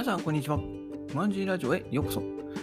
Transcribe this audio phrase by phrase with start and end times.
[0.00, 0.58] 皆さん、こんにちは。
[1.12, 2.20] マンジーラジオへようこそ。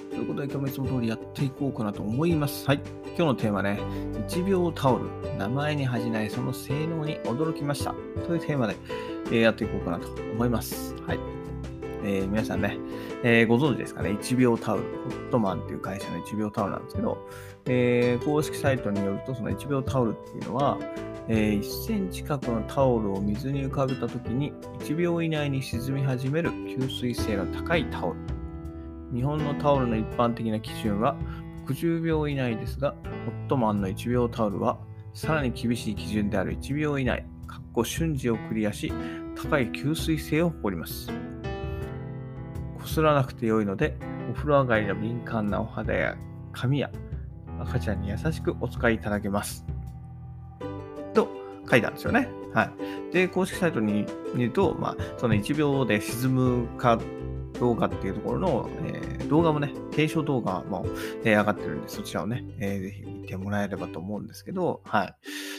[0.09, 2.66] ということで、今日もいつも通りやっていこうかなと思います。
[2.66, 2.82] はい。
[3.10, 3.80] 今日のテーマね、
[4.28, 5.08] 1秒タオル。
[5.37, 7.94] 名前に恥じないその性能に驚きました。
[8.26, 8.76] というテーマで、
[9.28, 10.96] えーやっていこうかなと思います。
[11.05, 11.20] はい。
[12.04, 12.80] えー皆さんね、
[13.21, 14.84] えーご存知ですかね、1秒タオル。
[14.84, 17.20] ホットマンっていう会社の1秒タオルなんですけど、
[17.68, 20.80] えー公式サイトによると、その1秒タオルっていうのは、
[21.30, 28.19] えー1センチ角のタオルを水に浮かべたときに1秒以内に沈み始める吸水性の高いタオル。
[29.14, 31.16] 日本のタオルの一般的な基準は
[31.66, 34.77] 60秒以内ですが、ホットマンの1秒タオルは
[35.13, 38.94] さらに厳しい基準である1秒以内、かっこ瞬時をクリアし、
[39.35, 41.11] 高い吸水性を誇ります。
[42.80, 43.97] こすらなくて良いので、
[44.30, 46.16] お風呂上がりの敏感なお肌や
[46.53, 46.89] 髪や
[47.59, 49.66] 赤ちゃんに優しくお使いいただけます。
[51.70, 52.30] 書いたんですよね。
[52.53, 52.71] は
[53.12, 53.13] い。
[53.13, 57.00] で、公式サイトに見ると、まあ、その1秒で沈むか
[57.59, 60.86] どうかっていうところの、えー動画もね、継承動画も、
[61.25, 65.16] えー上がってるんで、そちらをね、えーぜひ見てもらえればと思うんですけど、はい。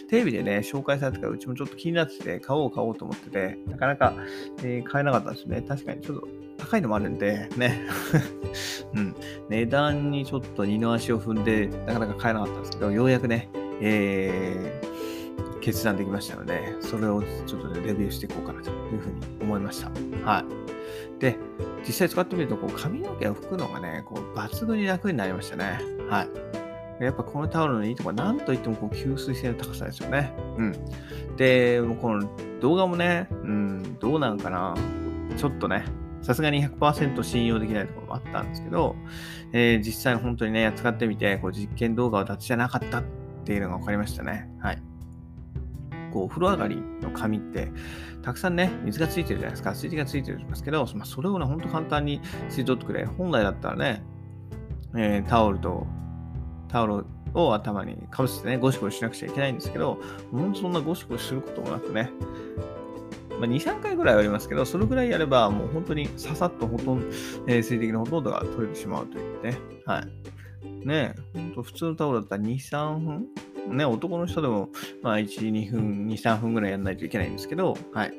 [0.08, 4.14] テレビでね、紹介されてから、うちもちょっと気になってて、買おう買おうと思ってて、なかなか、
[4.62, 5.60] えー買えなかったんですね。
[5.60, 7.82] 確かにちょっと高いのもあるんで、ね。
[8.94, 9.14] うん。
[9.50, 13.50] 値段にちょっと二の足を踏んで、なかなか買えなかったんですけど、ようやくね、
[13.82, 14.97] えー
[15.68, 19.90] 決断できましたので、それをちょっとね、レビューしていこうかなというふうに思いました。
[20.24, 21.20] はい。
[21.20, 21.36] で、
[21.86, 25.78] 実際使ってみると、こう髪の毛を拭くのがね、こう抜群に楽になりましたね。
[26.08, 26.26] は
[26.98, 27.04] い。
[27.04, 30.32] やっぱこのタオルのいいところは、なんといってもこう吸水性の高さですよね。
[30.56, 30.74] うん。
[31.36, 32.26] で、もうこの
[32.62, 34.74] 動画もね、うん、どうなんかな。
[35.36, 35.84] ちょっとね、
[36.22, 38.96] さすがに100%信用できないところもあったんですけど、
[39.52, 43.04] えー実際本当にね、使ってみて、こう実験動画は雑じゃなかったっ
[43.44, 44.48] ていうのが分かりましたね。
[44.60, 44.82] はい。
[46.18, 47.70] こう、お風呂上がりの髪って、
[48.22, 49.74] たくさんね、水がついてるじゃないですか。
[49.74, 53.04] 水滴がついてるんですけど、まあ、それをね、ほんと簡単に吸い取ってくれ。
[53.04, 54.02] 本来だったらね、
[54.96, 55.86] えータオルと、
[56.68, 60.00] タオルを頭にかぶせてね、ゴシゴシしなくちゃいけないんですけど、
[60.32, 62.10] ほんとそんなゴシゴシすることもなくね、
[63.38, 67.06] まあ、2、3回ぐらいはありますけど、それぐらいやれば、もう本当にささっとほとんど、
[67.46, 69.56] えー水滴のほとんどが取れてしまうというね。
[69.86, 70.28] はい。
[70.84, 73.26] ねえ、ほんと普通のタオルだったら2、3分
[73.74, 74.70] ね、男の人でも、
[75.02, 78.14] まあ、1、2分、2、3分ぐらいやらないといけないんですけど、はい。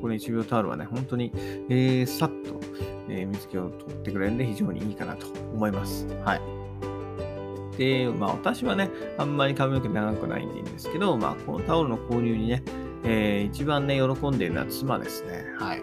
[0.00, 1.32] この1秒タオルはね、本当に、
[1.68, 2.60] えー、さっと、
[3.08, 6.06] えー水気を取ってくれるんで、非常にいいかなと思います。
[6.24, 7.78] はい。
[7.78, 12.62] で、まあ、私はね、あんまり髪の毛長くないんでいいんですけど、まあ、このタオルの購入にね、
[13.04, 15.44] えー一番ね、喜んでいるのは妻ですね。
[15.58, 15.82] はい。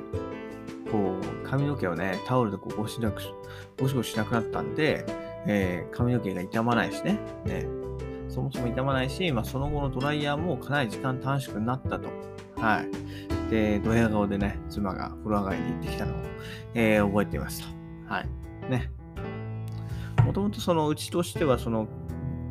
[0.91, 3.22] こう、髪の毛をね、タオルでこうゴシなく
[3.79, 5.05] ゴシゴなくなったんで、
[5.47, 7.67] えー髪の毛が傷まないしね、ね
[8.30, 12.09] そもそも傷まないし、まあ、その後のドライヤーもかなり時間短縮になったと。
[12.56, 13.52] はい。
[13.52, 16.16] で、ドヤ顔でね、妻が風呂上がりに行ってきたのを、
[16.74, 17.59] えー覚えていまし
[18.08, 18.14] た。
[18.14, 18.30] はい。
[18.69, 18.91] ね。
[20.25, 21.88] もともとそのうちとしては、その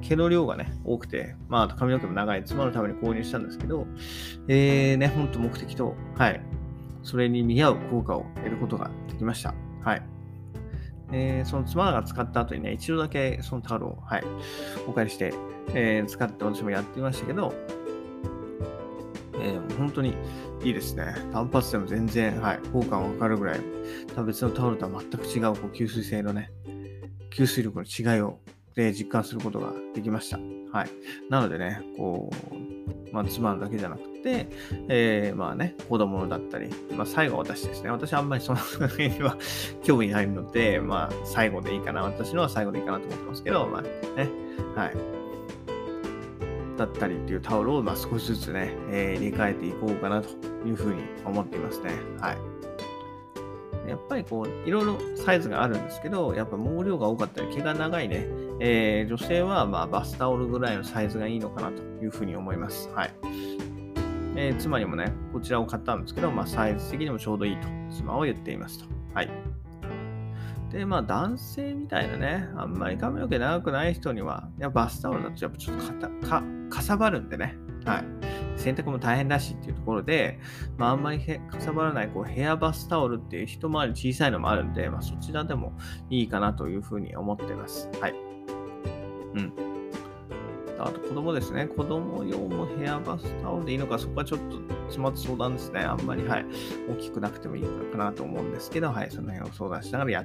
[0.01, 3.87] 毛の量がね、多くて、まあ、髪の毛も長い妻のために購入したんですけど、
[4.49, 6.41] えー、ね、ほんと目的と、はい。
[7.03, 9.55] それに見合う効果を得ることができました。
[9.83, 10.14] はい。
[11.17, 14.25] えーその妻が使った後にね、一度だけそのタオルを、はい、
[14.89, 15.33] お借りして、
[15.75, 17.55] えー使って私もやってみましたけど、
[19.35, 20.15] えー本当に
[20.65, 21.15] いいですね。
[21.33, 23.61] 単発でも全然、はい、効果がわかるぐらい、
[24.27, 26.51] 別のタオルとは全く違うこう吸水性のね、
[27.31, 28.41] 吸水力の違いを、
[28.75, 30.39] で実感することができました。
[30.73, 30.91] はい。
[31.31, 34.49] なのでね、こう、まあ、妻だけじゃなくて、
[34.89, 37.91] えーまあね、子供だったり、まあ、最後は私ですね。
[37.91, 39.39] 私あんまりその辺には
[39.85, 42.03] 興味ないので、まあ、最後でいいかな。
[42.03, 43.91] 私のは最後でいいかなと思ってますけど、まあね、
[44.75, 44.97] はい。
[46.77, 50.29] だったりっていうタオルを、まあ、少しずつね、えー入れ替えていこうかなと
[50.67, 51.93] いうふうに思っていますね。
[52.21, 52.54] はい。
[53.89, 58.27] やっぱりこう、いろいろサイズがあるんですけど、やっぱ毛量が多かったり、毛が長いね、
[58.61, 62.91] えー女性はまあバスタオルぐらいのサイズがいいのかなというふうに思います。
[62.95, 63.15] はい。
[64.37, 68.87] えー妻にもね、こちらを買ったんですけど、まあ、サイズ的にもちょうどいいと、妻は言っていますと。
[69.15, 69.31] はい。
[70.71, 78.05] で、まあ、男性みたいなね、あんまり髪の毛長くない人には、やバスタオルだとやっぱちょっとかたかかさばるんでね、はい。
[78.65, 80.39] 洗濯も大変だしっていうところで、
[80.79, 85.73] まあ、あんまりかさばらないこうヘアバスタオルっていう一回り小さいのもあるんで、まあ、そちらでも
[86.09, 87.91] いいかなというふうに思ってます。
[88.01, 88.15] はい。
[89.35, 89.53] うん。
[90.79, 91.67] あと子供ですね。
[91.67, 94.57] 子供用もヘアバスタオルでいいのか、そこはちょっと
[94.87, 95.81] 詰まって相談ですね。
[95.81, 96.47] あんまり、はい、
[96.91, 100.25] 大きくなくてもいいのかなと思うんですけど、はい、その辺を相談しながらや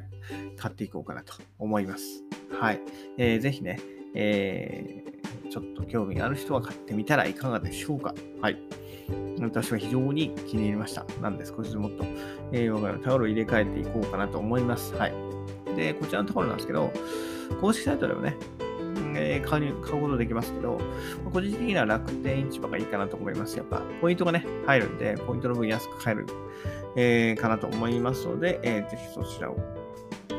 [0.57, 2.23] 買っていこうかなと思います。
[2.59, 2.81] はい。
[3.17, 3.79] えーぜひね、
[4.15, 5.18] えー、
[5.49, 8.13] ちょっと興味がある人は買ってみたらいかがでしょうか。
[8.41, 8.57] はい。
[9.41, 11.05] 私は非常に気に入りました。
[11.21, 12.03] なんで少しずつもっと、
[12.51, 14.93] えー、我が家のタオルを入れ替えていこうかなと思います。
[14.95, 15.13] はい。
[15.75, 16.91] で、こちらのタオルなんですけど、
[17.61, 18.35] 公式サイトでもね、
[19.15, 20.79] えー、買う買うことできますけど、
[21.31, 23.57] 個人的には楽天市場がいいかなと思います。
[23.57, 26.27] やっぱ、ポイントがね、入るんで、ポイントの分安く買える、
[26.95, 29.57] えー、かなと思いますので、えー、ぜひそちらを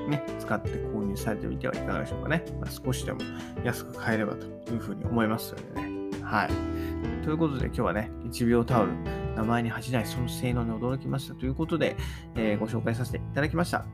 [0.08, 2.44] ね、使って購入されてみてはいかがでしょうかね。
[2.60, 3.20] まあ、少しでも
[3.64, 6.00] 安く買えればというふうに思いますのでね。
[6.22, 6.50] はい。
[7.24, 8.92] ということで今日はね、1秒タオル、
[9.36, 11.96] 名前に恥じないその性能に驚きましたということで、
[12.34, 13.84] えー、ご紹介させていただきました。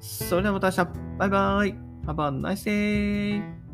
[0.00, 0.84] それではまた明日、
[1.18, 1.74] バイバイ
[2.06, 3.65] !Have a nice!